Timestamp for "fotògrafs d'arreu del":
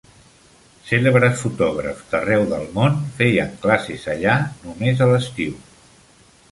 1.43-2.65